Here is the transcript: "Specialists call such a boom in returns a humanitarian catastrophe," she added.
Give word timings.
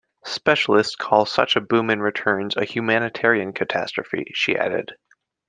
"Specialists 0.25 0.95
call 0.95 1.27
such 1.27 1.55
a 1.55 1.61
boom 1.61 1.91
in 1.91 1.99
returns 2.01 2.57
a 2.57 2.65
humanitarian 2.65 3.53
catastrophe," 3.53 4.25
she 4.33 4.57
added. 4.57 4.93